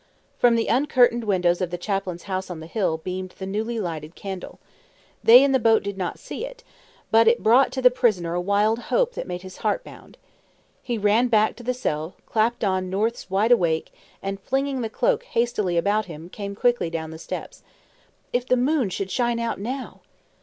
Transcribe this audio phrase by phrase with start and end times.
[0.39, 4.15] From the uncurtained windows of the chaplain's house on the hill beamed the newly lighted
[4.15, 4.57] candle.
[5.23, 6.63] They in the boat did not see it,
[7.11, 10.17] but it brought to the prisoner a wild hope that made his heart bound.
[10.81, 13.93] He ran back to the cell, clapped on North's wide awake,
[14.23, 17.61] and flinging the cloak hastily about him, came quickly down the steps.
[18.33, 20.01] If the moon should shine out now!